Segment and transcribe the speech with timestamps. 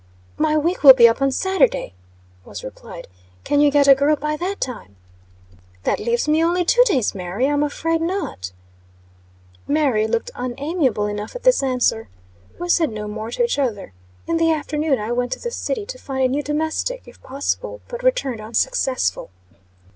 [0.39, 1.93] "My week will be up on Saturday,"
[2.43, 3.07] was replied.
[3.43, 4.95] "Can you get a girl by that time?"
[5.83, 8.51] "That leaves me only two days, Mary; I'm afraid not."
[9.67, 12.09] Mary looked unamiable enough at this answer.
[12.59, 13.93] We said no more to each other.
[14.25, 17.81] In the afternoon I went to the city to find a new domestic, if possible,
[17.87, 19.29] but returned unsuccessful.